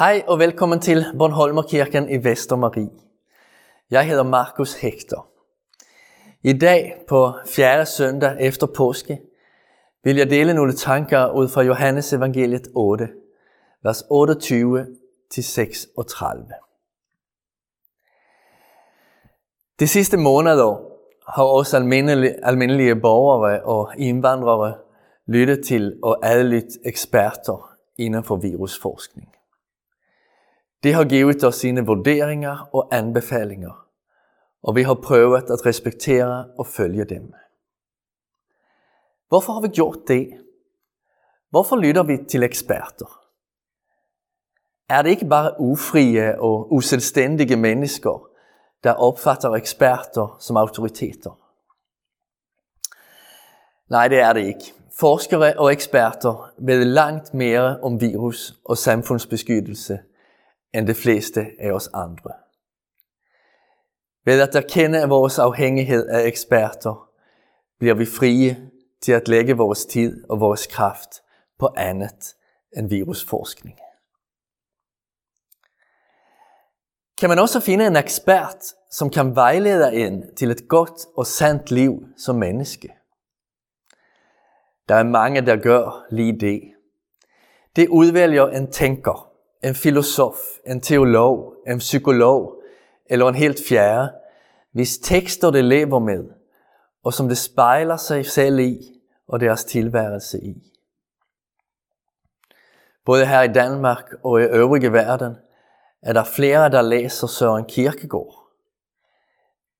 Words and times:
Hej 0.00 0.22
og 0.26 0.38
velkommen 0.38 0.80
til 0.80 1.04
Bornholmerkirken 1.18 2.08
i 2.10 2.24
Vestermarie. 2.24 2.90
Jeg 3.90 4.06
hedder 4.06 4.22
Markus 4.22 4.74
Hector. 4.74 5.26
I 6.42 6.52
dag 6.58 7.02
på 7.08 7.32
fjerde 7.46 7.86
søndag 7.86 8.36
efter 8.40 8.66
påske 8.66 9.20
vil 10.04 10.16
jeg 10.16 10.30
dele 10.30 10.54
nogle 10.54 10.72
tanker 10.72 11.32
ud 11.32 11.48
fra 11.48 11.62
Johannes 11.62 12.12
evangeliet 12.12 12.68
8, 12.74 13.08
vers 13.82 14.04
28 14.10 14.86
til 15.30 15.44
36. 15.44 16.44
De 19.80 19.88
sidste 19.88 20.16
måneder 20.16 20.82
har 21.28 21.44
også 21.44 21.76
almindelige, 21.76 22.44
almindelige 22.44 22.96
borgere 22.96 23.62
og 23.62 23.92
indvandrere 23.98 24.74
lyttet 25.26 25.64
til 25.66 25.98
og 26.02 26.18
adlydt 26.22 26.78
eksperter 26.84 27.76
inden 27.98 28.24
for 28.24 28.36
virusforskning. 28.36 29.28
De 30.82 30.92
har 30.92 31.04
givet 31.04 31.44
os 31.44 31.54
sine 31.54 31.86
vurderinger 31.86 32.68
og 32.72 32.88
anbefalinger, 32.92 33.86
og 34.62 34.76
vi 34.76 34.82
har 34.82 34.94
prøvet 34.94 35.50
at 35.50 35.66
respektere 35.66 36.46
og 36.58 36.66
følge 36.66 37.04
dem. 37.04 37.32
Hvorfor 39.28 39.52
har 39.52 39.60
vi 39.60 39.68
gjort 39.68 39.98
det? 40.08 40.28
Hvorfor 41.50 41.76
lytter 41.76 42.02
vi 42.02 42.18
til 42.28 42.42
eksperter? 42.42 43.20
Er 44.88 45.02
det 45.02 45.10
ikke 45.10 45.28
bare 45.28 45.60
ufrie 45.60 46.40
og 46.40 46.72
uselvstændige 46.72 47.56
mennesker, 47.56 48.28
der 48.84 48.92
opfatter 48.92 49.50
eksperter 49.50 50.36
som 50.40 50.56
autoriteter? 50.56 51.38
Nej, 53.90 54.08
det 54.08 54.18
er 54.18 54.32
det 54.32 54.46
ikke. 54.46 54.72
Forskere 55.00 55.54
og 55.58 55.72
eksperter 55.72 56.52
ved 56.58 56.84
langt 56.84 57.34
mere 57.34 57.80
om 57.80 58.00
virus 58.00 58.54
og 58.64 58.78
samfundsbeskyttelse 58.78 59.98
end 60.74 60.86
de 60.86 60.94
fleste 60.94 61.46
af 61.58 61.72
os 61.72 61.88
andre. 61.94 62.32
Ved 64.24 64.40
at 64.40 64.54
erkende 64.54 65.08
vores 65.08 65.38
afhængighed 65.38 66.06
af 66.06 66.26
eksperter, 66.26 67.10
bliver 67.78 67.94
vi 67.94 68.06
frie 68.06 68.70
til 69.02 69.12
at 69.12 69.28
lægge 69.28 69.56
vores 69.56 69.86
tid 69.86 70.24
og 70.30 70.40
vores 70.40 70.66
kraft 70.66 71.22
på 71.58 71.68
andet 71.76 72.34
end 72.76 72.88
virusforskning. 72.88 73.78
Kan 77.20 77.28
man 77.28 77.38
også 77.38 77.60
finde 77.60 77.86
en 77.86 77.96
ekspert, 77.96 78.64
som 78.90 79.10
kan 79.10 79.34
vejlede 79.34 79.94
en 79.94 80.34
til 80.36 80.50
et 80.50 80.68
godt 80.68 81.06
og 81.16 81.26
sandt 81.26 81.70
liv 81.70 82.04
som 82.16 82.36
menneske? 82.36 82.88
Der 84.88 84.94
er 84.94 85.02
mange, 85.02 85.46
der 85.46 85.56
gør 85.56 86.06
lige 86.10 86.40
det. 86.40 86.62
Det 87.76 87.88
udvælger 87.88 88.46
en 88.46 88.72
tænker, 88.72 89.29
en 89.62 89.74
filosof, 89.74 90.36
en 90.66 90.80
teolog, 90.80 91.54
en 91.66 91.78
psykolog 91.78 92.62
eller 93.06 93.28
en 93.28 93.34
helt 93.34 93.60
fjerde, 93.68 94.12
hvis 94.72 94.98
tekster 94.98 95.50
det 95.50 95.64
lever 95.64 95.98
med, 95.98 96.24
og 97.04 97.14
som 97.14 97.28
det 97.28 97.38
spejler 97.38 97.96
sig 97.96 98.26
selv 98.26 98.58
i 98.58 99.00
og 99.28 99.40
deres 99.40 99.64
tilværelse 99.64 100.40
i. 100.40 100.72
Både 103.04 103.26
her 103.26 103.42
i 103.42 103.52
Danmark 103.52 104.12
og 104.22 104.40
i 104.40 104.44
øvrige 104.44 104.92
verden 104.92 105.36
er 106.02 106.12
der 106.12 106.24
flere, 106.24 106.70
der 106.70 106.82
læser 106.82 107.26
Søren 107.26 107.64
Kierkegaard. 107.64 108.46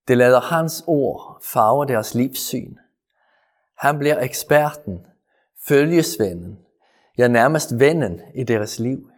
Det 0.09 0.17
lader 0.17 0.41
hans 0.41 0.85
ord 0.87 1.43
farve 1.43 1.87
deres 1.87 2.15
livssyn. 2.15 2.77
Han 3.79 3.99
bliver 3.99 4.21
eksperten, 4.21 5.07
følgesvennen, 5.69 6.59
ja 7.19 7.29
nærmest 7.29 7.79
vennen 7.79 8.21
i 8.35 8.45
deres 8.45 8.79
liv. 8.79 9.10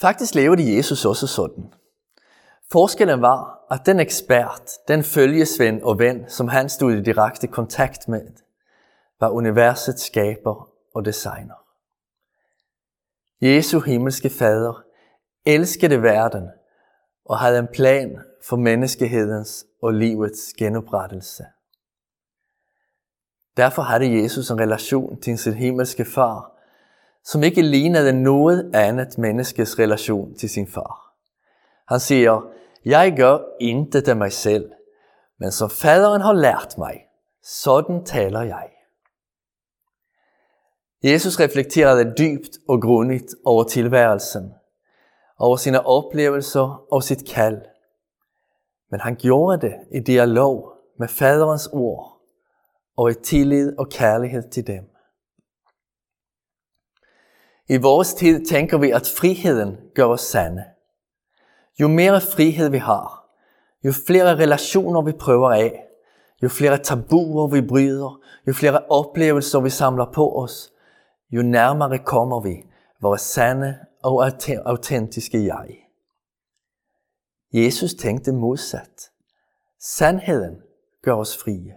Faktisk 0.00 0.34
levede 0.34 0.76
Jesus 0.76 1.04
også 1.04 1.26
sådan. 1.26 1.74
Forskellen 2.72 3.22
var, 3.22 3.66
at 3.70 3.80
den 3.86 4.00
ekspert, 4.00 4.70
den 4.88 5.04
følgesvend 5.04 5.82
og 5.82 5.98
ven, 5.98 6.28
som 6.28 6.48
han 6.48 6.68
stod 6.68 6.92
i 6.92 7.02
direkte 7.02 7.46
kontakt 7.46 8.08
med, 8.08 8.32
var 9.20 9.28
universets 9.28 10.02
skaber 10.02 10.70
og 10.94 11.04
designer. 11.04 11.54
Jesu 13.40 13.80
himmelske 13.80 14.30
fader 14.30 14.82
elskede 15.46 16.02
verden 16.02 16.48
og 17.24 17.38
havde 17.38 17.58
en 17.58 17.68
plan 17.72 18.18
for 18.44 18.56
menneskehedens 18.56 19.66
og 19.82 19.94
livets 19.94 20.40
genoprettelse. 20.58 21.44
Derfor 23.56 23.82
havde 23.82 24.22
Jesus 24.22 24.50
en 24.50 24.60
relation 24.60 25.20
til 25.20 25.38
sin 25.38 25.54
himmelske 25.54 26.04
far, 26.04 26.59
som 27.24 27.42
ikke 27.42 27.62
lignede 27.62 28.22
noget 28.22 28.74
andet 28.74 29.18
menneskes 29.18 29.78
relation 29.78 30.34
til 30.34 30.50
sin 30.50 30.66
far. 30.66 31.14
Han 31.88 32.00
siger, 32.00 32.40
jeg 32.84 33.14
gør 33.16 33.38
intet 33.60 34.08
af 34.08 34.16
mig 34.16 34.32
selv, 34.32 34.70
men 35.38 35.52
som 35.52 35.70
faderen 35.70 36.22
har 36.22 36.32
lært 36.32 36.78
mig, 36.78 37.00
sådan 37.42 38.04
taler 38.04 38.42
jeg. 38.42 38.68
Jesus 41.04 41.40
reflekterede 41.40 42.14
dybt 42.18 42.58
og 42.68 42.82
grundigt 42.82 43.34
over 43.44 43.64
tilværelsen, 43.64 44.54
over 45.38 45.56
sine 45.56 45.86
oplevelser 45.86 46.86
og 46.92 47.02
sit 47.02 47.28
kald. 47.28 47.62
Men 48.90 49.00
han 49.00 49.16
gjorde 49.16 49.60
det 49.66 49.74
i 49.92 50.00
dialog 50.00 50.72
med 50.98 51.08
faderens 51.08 51.68
ord 51.72 52.20
og 52.96 53.10
i 53.10 53.14
tillid 53.14 53.78
og 53.78 53.88
kærlighed 53.88 54.50
til 54.50 54.66
dem. 54.66 54.84
I 57.70 57.76
vores 57.76 58.14
tid 58.14 58.46
tænker 58.46 58.78
vi, 58.78 58.90
at 58.90 59.14
friheden 59.16 59.76
gør 59.94 60.04
os 60.04 60.20
sande. 60.20 60.64
Jo 61.80 61.88
mere 61.88 62.20
frihed 62.20 62.70
vi 62.70 62.78
har, 62.78 63.26
jo 63.84 63.92
flere 64.06 64.36
relationer 64.36 65.02
vi 65.02 65.12
prøver 65.12 65.50
af, 65.50 65.84
jo 66.42 66.48
flere 66.48 66.78
tabuer 66.78 67.48
vi 67.48 67.60
bryder, 67.60 68.20
jo 68.46 68.52
flere 68.52 68.84
oplevelser 68.88 69.60
vi 69.60 69.70
samler 69.70 70.12
på 70.14 70.42
os, 70.42 70.72
jo 71.30 71.42
nærmere 71.42 71.98
kommer 71.98 72.40
vi 72.40 72.64
vores 73.02 73.20
sande 73.20 73.78
og 74.02 74.30
autentiske 74.64 75.46
jeg. 75.46 75.76
Jesus 77.52 77.94
tænkte 77.94 78.32
modsat. 78.32 79.10
Sandheden 79.80 80.56
gør 81.02 81.14
os 81.14 81.36
frie. 81.36 81.74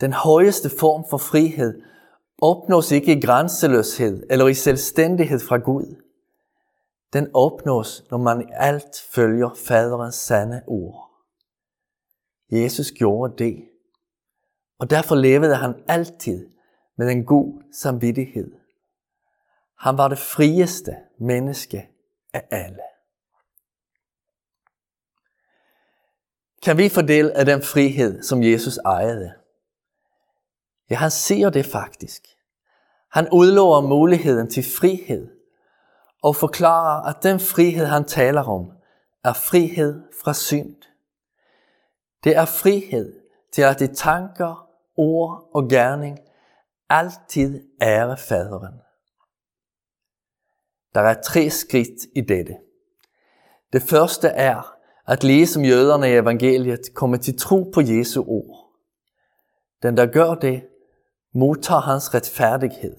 Den 0.00 0.12
højeste 0.12 0.70
form 0.78 1.04
for 1.10 1.18
frihed 1.18 1.82
opnås 2.42 2.92
ikke 2.92 3.12
i 3.12 3.20
grænseløshed 3.20 4.22
eller 4.30 4.46
i 4.46 4.54
selvstændighed 4.54 5.40
fra 5.40 5.56
Gud. 5.56 6.02
Den 7.12 7.30
opnås, 7.34 8.04
når 8.10 8.18
man 8.18 8.48
alt 8.52 9.00
følger 9.10 9.50
faderens 9.54 10.14
sande 10.14 10.62
ord. 10.66 11.10
Jesus 12.50 12.90
gjorde 12.90 13.44
det, 13.44 13.68
og 14.78 14.90
derfor 14.90 15.14
levede 15.14 15.56
han 15.56 15.74
altid 15.88 16.48
med 16.98 17.10
en 17.10 17.24
god 17.24 17.62
samvittighed. 17.72 18.52
Han 19.78 19.98
var 19.98 20.08
det 20.08 20.18
frieste 20.18 20.96
menneske 21.20 21.88
af 22.32 22.46
alle. 22.50 22.82
Kan 26.62 26.78
vi 26.78 26.88
få 26.88 27.02
del 27.02 27.30
af 27.30 27.44
den 27.44 27.62
frihed, 27.62 28.22
som 28.22 28.42
Jesus 28.42 28.76
ejede? 28.76 29.32
Ja, 30.90 30.96
han 30.96 31.10
det 31.50 31.66
faktisk. 31.66 32.22
Han 33.12 33.28
udlover 33.32 33.80
muligheden 33.80 34.50
til 34.50 34.64
frihed 34.78 35.28
og 36.22 36.36
forklarer, 36.36 37.02
at 37.02 37.22
den 37.22 37.40
frihed, 37.40 37.86
han 37.86 38.04
taler 38.04 38.42
om, 38.42 38.72
er 39.24 39.32
frihed 39.32 40.02
fra 40.24 40.34
synd. 40.34 40.76
Det 42.24 42.36
er 42.36 42.44
frihed 42.44 43.20
til 43.52 43.62
at 43.62 43.80
i 43.80 43.94
tanker, 43.94 44.68
ord 44.96 45.50
og 45.54 45.68
gerning 45.68 46.18
altid 46.88 47.68
ære 47.82 48.16
faderen. 48.16 48.74
Der 50.94 51.00
er 51.00 51.22
tre 51.22 51.50
skridt 51.50 52.06
i 52.14 52.20
dette. 52.20 52.56
Det 53.72 53.82
første 53.82 54.28
er, 54.28 54.76
at 55.06 55.24
ligesom 55.24 55.64
jøderne 55.64 56.10
i 56.10 56.16
evangeliet 56.16 56.94
kommer 56.94 57.16
til 57.16 57.38
tro 57.38 57.70
på 57.74 57.80
Jesu 57.80 58.24
ord. 58.26 58.72
Den, 59.82 59.96
der 59.96 60.06
gør 60.06 60.34
det, 60.34 60.66
modtager 61.36 61.80
hans 61.80 62.14
retfærdighed. 62.14 62.96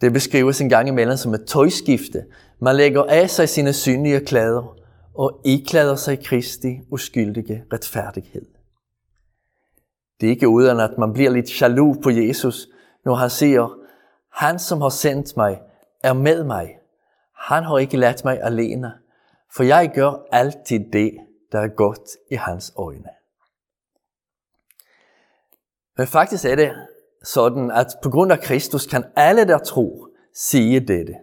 Det 0.00 0.12
beskrives 0.12 0.60
en 0.60 0.68
gang 0.68 0.88
imellem 0.88 1.16
som 1.16 1.34
et 1.34 1.46
tøjskifte. 1.46 2.24
Man 2.60 2.76
lægger 2.76 3.04
af 3.04 3.30
sig 3.30 3.48
sine 3.48 3.72
synlige 3.72 4.20
klæder 4.20 4.76
og 5.14 5.40
iklæder 5.44 5.96
sig 5.96 6.24
Kristi 6.24 6.80
uskyldige 6.90 7.64
retfærdighed. 7.72 8.46
Det 10.20 10.26
er 10.26 10.30
ikke 10.30 10.48
uden 10.48 10.80
at 10.80 10.98
man 10.98 11.12
bliver 11.12 11.30
lidt 11.30 11.62
jaloux 11.62 11.96
på 12.02 12.10
Jesus, 12.10 12.68
når 13.04 13.14
han 13.14 13.30
siger, 13.30 13.78
han 14.32 14.58
som 14.58 14.80
har 14.80 14.88
sendt 14.88 15.36
mig 15.36 15.60
er 16.02 16.12
med 16.12 16.44
mig. 16.44 16.78
Han 17.34 17.64
har 17.64 17.78
ikke 17.78 17.96
ladt 17.96 18.24
mig 18.24 18.42
alene, 18.42 18.92
for 19.56 19.62
jeg 19.62 19.90
gør 19.94 20.26
altid 20.32 20.80
det, 20.92 21.12
der 21.52 21.60
er 21.60 21.68
godt 21.68 22.08
i 22.30 22.34
hans 22.34 22.72
øjne. 22.76 23.08
Men 25.96 26.06
faktisk 26.06 26.44
er 26.44 26.56
det 26.56 26.72
sådan, 27.22 27.70
at 27.70 27.86
på 28.02 28.10
grund 28.10 28.32
af 28.32 28.40
Kristus 28.40 28.86
kan 28.86 29.04
alle, 29.16 29.46
der 29.46 29.58
tror, 29.58 30.10
sige 30.34 30.80
dette. 30.80 31.14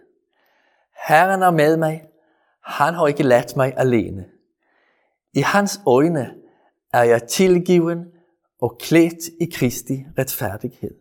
Herren 1.07 1.41
er 1.41 1.51
med 1.51 1.77
mig. 1.77 2.07
Han 2.63 2.93
har 2.93 3.07
ikke 3.07 3.23
ladt 3.23 3.55
mig 3.55 3.73
alene. 3.77 4.25
I 5.33 5.41
hans 5.41 5.79
øjne 5.87 6.35
er 6.93 7.03
jeg 7.03 7.27
tilgiven 7.27 8.05
og 8.61 8.77
klædt 8.79 9.27
i 9.41 9.51
Kristi 9.53 10.05
retfærdighed. 10.17 10.95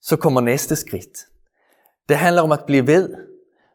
Så 0.00 0.16
kommer 0.16 0.40
næste 0.40 0.76
skridt. 0.76 1.18
Det 2.08 2.16
handler 2.16 2.42
om 2.42 2.52
at 2.52 2.64
blive 2.66 2.86
ved, 2.86 3.14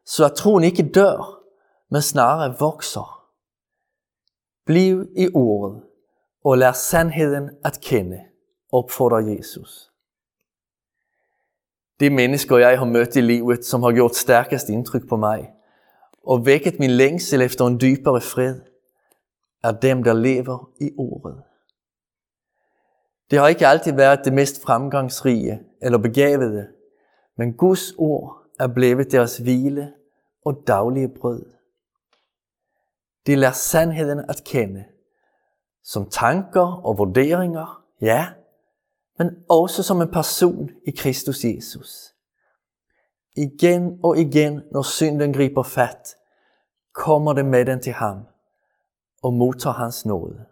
så 0.05 0.25
at 0.25 0.33
troen 0.33 0.63
ikke 0.63 0.91
dør, 0.93 1.43
men 1.89 2.01
snarere 2.01 2.55
vokser. 2.59 3.29
Bliv 4.65 5.07
i 5.15 5.29
ordet 5.33 5.83
og 6.47 6.57
lær 6.57 6.71
sandheden 6.71 7.49
at 7.65 7.79
kende, 7.81 8.19
opfordrer 8.71 9.19
Jesus. 9.19 9.91
De 11.99 12.09
mennesker, 12.09 12.57
jeg 12.57 12.79
har 12.79 12.85
mødt 12.85 13.15
i 13.15 13.21
livet, 13.21 13.65
som 13.65 13.83
har 13.83 13.91
gjort 13.91 14.15
stærkest 14.15 14.69
indtryk 14.69 15.09
på 15.09 15.15
mig, 15.15 15.51
og 16.23 16.45
vækket 16.45 16.79
min 16.79 16.89
længsel 16.89 17.41
efter 17.41 17.65
en 17.65 17.81
dybere 17.81 18.21
fred, 18.21 18.59
er 19.63 19.71
dem, 19.71 20.03
der 20.03 20.13
lever 20.13 20.69
i 20.81 20.91
ordet. 20.97 21.43
Det 23.31 23.39
har 23.39 23.47
ikke 23.47 23.67
altid 23.67 23.93
været 23.93 24.25
det 24.25 24.33
mest 24.33 24.61
fremgangsrige 24.63 25.59
eller 25.81 25.97
begavede, 25.97 26.67
men 27.37 27.53
Guds 27.53 27.93
ord 27.97 28.43
er 28.59 28.67
blevet 28.67 29.11
deres 29.11 29.37
hvile 29.37 29.93
og 30.45 30.63
daglige 30.67 31.09
brød. 31.09 31.45
De 33.27 33.35
lærer 33.35 33.51
sandheden 33.51 34.19
at 34.29 34.43
kende, 34.45 34.85
som 35.87 36.09
tanker 36.09 36.85
og 36.85 36.97
vurderinger, 36.97 37.83
ja, 38.01 38.27
men 39.17 39.27
også 39.49 39.83
som 39.83 40.01
en 40.01 40.11
person 40.11 40.69
i 40.87 40.91
Kristus 40.91 41.43
Jesus. 41.43 42.13
Igen 43.35 43.99
og 44.03 44.17
igen, 44.17 44.61
når 44.71 44.81
synden 44.81 45.33
griber 45.33 45.63
fat, 45.63 46.15
kommer 46.93 47.33
det 47.33 47.45
med 47.45 47.65
den 47.65 47.81
til 47.81 47.93
ham 47.93 48.17
og 49.23 49.33
modtager 49.33 49.73
hans 49.73 50.05
nåde. 50.05 50.45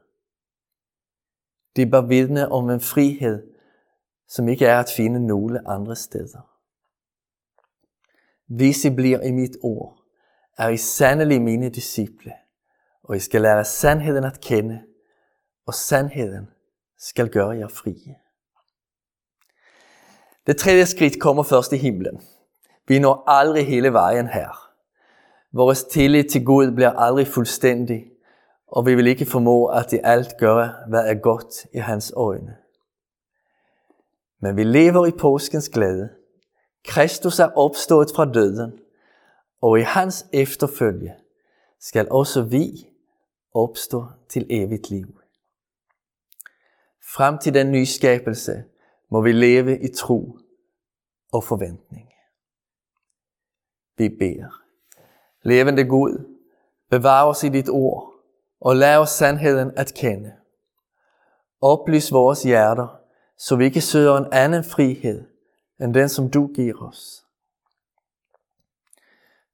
Det 1.76 1.92
bør 1.92 2.02
vidne 2.02 2.52
om 2.52 2.70
en 2.70 2.82
frihed, 2.82 3.44
som 4.28 4.48
ikke 4.48 4.66
er 4.66 4.80
at 4.80 4.94
finde 4.98 5.28
nogle 5.28 5.68
andre 5.68 5.96
steder. 5.96 6.50
Hvis 8.48 8.86
I 8.86 8.90
bliver 8.90 9.22
i 9.22 9.32
mit 9.32 9.58
ord, 9.64 10.02
er 10.58 10.68
I 10.68 10.78
sandelig 10.78 11.42
mine 11.42 11.70
disciple, 11.70 12.34
og 13.04 13.16
I 13.16 13.20
skal 13.20 13.42
lære 13.42 13.66
sandheden 13.66 14.24
at 14.24 14.42
kende, 14.42 14.82
og 15.66 15.74
sandheden 15.74 16.48
skal 16.98 17.30
gøre 17.30 17.50
jer 17.50 17.68
frie. 17.68 18.16
Det 20.48 20.58
tredje 20.58 20.86
skridt 20.86 21.20
kommer 21.22 21.44
først 21.44 21.74
i 21.74 21.78
himlen. 21.78 22.22
Vi 22.88 23.00
når 23.00 23.24
aldrig 23.28 23.68
hele 23.68 23.94
vejen 23.94 24.28
her. 24.28 24.72
Vores 25.52 25.84
tillid 25.84 26.24
til 26.24 26.46
Gud 26.46 26.72
bliver 26.72 26.92
aldrig 26.92 27.28
fuldstændig, 27.28 28.06
og 28.68 28.86
vi 28.86 28.96
vil 28.96 29.08
ikke 29.08 29.26
formå 29.26 29.66
at 29.66 29.94
i 29.94 30.00
alt 30.04 30.38
gøre, 30.38 30.74
hvad 30.88 31.10
er 31.10 31.14
godt 31.14 31.68
i 31.74 31.78
hans 31.78 32.14
øjne. 32.16 32.58
Men 34.40 34.58
vi 34.58 34.64
lever 34.64 35.06
i 35.06 35.12
påskens 35.12 35.70
glæde. 35.70 36.10
Kristus 36.86 37.40
er 37.40 37.58
opstået 37.58 38.12
fra 38.16 38.26
døden, 38.26 38.80
og 39.62 39.80
i 39.80 39.82
hans 39.82 40.26
efterfølge 40.34 41.16
skal 41.80 42.08
også 42.12 42.42
vi 42.42 42.88
opstå 43.54 44.06
til 44.30 44.48
evigt 44.50 44.90
liv. 44.90 45.20
Frem 47.16 47.38
til 47.38 47.54
den 47.54 47.72
nyskabelse 47.72 48.64
må 49.10 49.22
vi 49.22 49.32
leve 49.32 49.80
i 49.80 49.88
tro 49.88 50.38
og 51.34 51.44
forventning. 51.44 52.10
Vi 53.98 54.10
beder. 54.10 54.62
Levende 55.42 55.84
Gud, 55.84 56.38
bevar 56.90 57.26
os 57.26 57.44
i 57.44 57.50
dit 57.50 57.70
ord, 57.70 58.14
og 58.62 58.76
lad 58.76 58.98
os 58.98 59.10
sandheden 59.10 59.72
at 59.78 59.94
kende. 59.94 60.34
Oplys 61.62 62.12
vores 62.12 62.44
hjerter, 62.44 63.00
så 63.38 63.56
vi 63.56 63.66
ikke 63.66 63.82
søger 63.82 64.18
en 64.18 64.34
anden 64.34 64.64
frihed, 64.64 65.28
end 65.82 65.94
den 65.94 66.10
som 66.10 66.30
du 66.32 66.48
giver 66.48 66.88
os. 66.88 67.26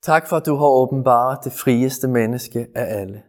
Tak 0.02 0.28
for 0.28 0.38
at 0.38 0.46
du 0.46 0.56
har 0.56 0.68
åbenbaret 0.68 1.44
det 1.44 1.54
frieste 1.54 2.08
menneske 2.08 2.68
af 2.76 3.00
alle, 3.02 3.24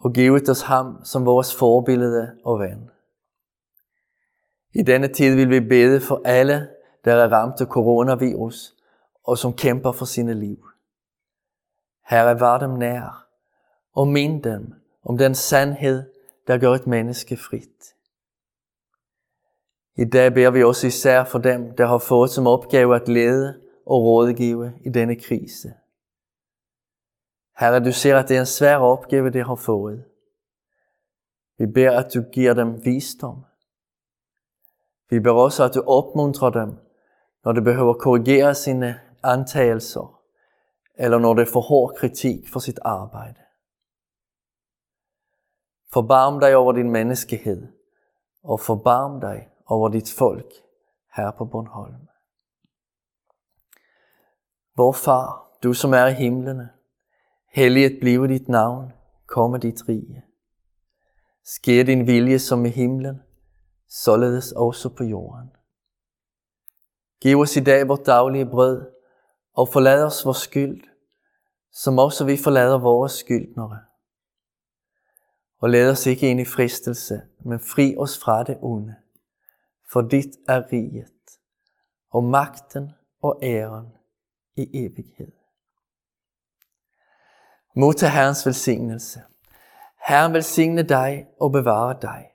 og 0.00 0.12
givet 0.12 0.48
os 0.48 0.62
ham 0.62 1.04
som 1.04 1.26
vores 1.26 1.54
forbillede 1.54 2.30
og 2.44 2.60
ven. 2.60 2.90
I 4.72 4.82
denne 4.82 5.08
tid 5.08 5.34
vil 5.34 5.50
vi 5.50 5.60
bede 5.60 6.00
for 6.00 6.22
alle, 6.24 6.68
der 7.04 7.14
er 7.14 7.32
ramt 7.32 7.60
af 7.60 7.66
coronavirus, 7.66 8.74
og 9.24 9.38
som 9.38 9.52
kæmper 9.52 9.92
for 9.92 10.04
sine 10.04 10.34
liv. 10.34 10.66
Herre, 12.08 12.40
var 12.40 12.58
dem 12.58 12.70
nær, 12.70 13.26
og 13.92 14.08
mind 14.08 14.42
dem 14.42 14.72
om 15.04 15.18
den 15.18 15.34
sandhed, 15.34 16.02
der 16.46 16.58
gør 16.58 16.72
et 16.72 16.86
menneske 16.86 17.36
frit. 17.36 17.94
I 19.96 20.04
dag 20.04 20.34
beder 20.34 20.50
vi 20.50 20.64
også 20.64 20.86
især 20.86 21.24
for 21.24 21.38
dem, 21.38 21.76
der 21.76 21.86
har 21.86 21.98
fået 21.98 22.30
som 22.30 22.46
opgave 22.46 22.96
at 22.96 23.08
lede 23.08 23.60
og 23.86 24.02
rådgive 24.02 24.72
i 24.84 24.88
denne 24.88 25.16
krise. 25.16 25.72
Herre, 27.60 27.84
du 27.84 27.92
ser, 27.92 28.16
at 28.16 28.28
det 28.28 28.36
er 28.36 28.40
en 28.40 28.46
svær 28.46 28.76
opgave, 28.76 29.30
de 29.30 29.44
har 29.44 29.54
fået. 29.54 30.04
Vi 31.58 31.66
beder, 31.66 31.98
at 32.04 32.14
du 32.14 32.22
giver 32.32 32.54
dem 32.54 32.84
visdom. 32.84 33.44
Vi 35.10 35.20
beder 35.20 35.34
også, 35.34 35.64
at 35.64 35.74
du 35.74 35.82
opmuntrer 35.86 36.50
dem, 36.50 36.76
når 37.44 37.52
de 37.52 37.62
behøver 37.62 37.94
korrigere 37.94 38.54
sine 38.54 39.00
antagelser, 39.22 40.22
eller 40.94 41.18
når 41.18 41.34
det 41.34 41.48
får 41.48 41.60
hård 41.60 41.94
kritik 41.96 42.48
for 42.48 42.60
sit 42.60 42.78
arbejde. 42.82 43.40
Forbarm 45.92 46.40
dig 46.40 46.56
over 46.56 46.72
din 46.72 46.90
menneskehed, 46.90 47.68
og 48.42 48.60
forbarm 48.60 49.20
dig 49.20 49.48
over 49.66 49.88
dit 49.88 50.14
folk 50.18 50.52
her 51.16 51.30
på 51.30 51.44
Bornholm. 51.44 52.08
Vor 54.76 54.92
far, 54.92 55.56
du 55.62 55.72
som 55.72 55.92
er 55.92 56.06
i 56.06 56.12
himlene, 56.12 56.70
helliget 57.50 57.98
blive 58.00 58.28
dit 58.28 58.48
navn, 58.48 58.92
komme 59.26 59.58
dit 59.58 59.88
rige. 59.88 60.24
Sker 61.44 61.84
din 61.84 62.06
vilje 62.06 62.38
som 62.38 62.66
i 62.66 62.68
himlen, 62.68 63.22
således 63.88 64.52
også 64.52 64.88
på 64.88 65.04
jorden. 65.04 65.50
Giv 67.20 67.38
os 67.38 67.56
i 67.56 67.60
dag 67.60 67.88
vores 67.88 68.00
daglige 68.00 68.46
brød, 68.46 68.86
og 69.52 69.68
forlad 69.68 70.04
os 70.04 70.24
vores 70.24 70.38
skyld, 70.38 70.82
som 71.72 71.98
også 71.98 72.24
vi 72.24 72.36
forlader 72.36 72.78
vores 72.78 73.12
skyldnere. 73.12 73.78
Og 75.58 75.70
lad 75.70 75.90
os 75.90 76.06
ikke 76.06 76.30
ind 76.30 76.40
i 76.40 76.44
fristelse, 76.44 77.22
men 77.44 77.60
fri 77.60 77.96
os 77.98 78.18
fra 78.18 78.42
det 78.42 78.58
onde. 78.62 78.94
For 79.92 80.00
dit 80.00 80.36
er 80.48 80.72
riget, 80.72 81.38
og 82.10 82.24
magten 82.24 82.90
og 83.22 83.38
æren 83.42 83.86
i 84.56 84.84
evighed. 84.84 85.39
Modtag 87.80 88.12
Herrens 88.12 88.46
velsignelse. 88.46 89.22
Herren 90.08 90.32
velsigne 90.32 90.82
dig 90.82 91.26
og 91.40 91.52
bevare 91.52 91.98
dig. 92.02 92.26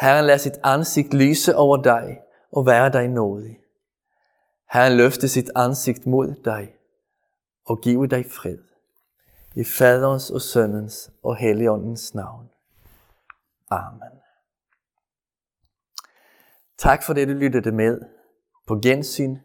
Herren 0.00 0.24
lader 0.24 0.38
sit 0.38 0.58
ansigt 0.64 1.14
lyse 1.14 1.56
over 1.56 1.82
dig 1.82 2.18
og 2.52 2.66
være 2.66 2.92
dig 2.92 3.08
nådig. 3.08 3.58
Herren 4.72 4.96
løfte 4.96 5.28
sit 5.28 5.50
ansigt 5.56 6.06
mod 6.06 6.34
dig 6.44 6.74
og 7.66 7.80
give 7.80 8.06
dig 8.06 8.26
fred. 8.30 8.58
I 9.54 9.64
Faderens 9.64 10.30
og 10.30 10.40
Søndens 10.40 11.10
og 11.22 11.36
Helligåndens 11.36 12.14
navn. 12.14 12.50
Amen. 13.70 14.20
Tak 16.78 17.02
for 17.02 17.12
det, 17.12 17.28
du 17.28 17.32
lyttede 17.32 17.72
med. 17.72 18.00
På 18.66 18.78
gensyn 18.82 19.36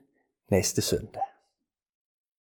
næste 0.52 0.82
søndag. 0.82 1.35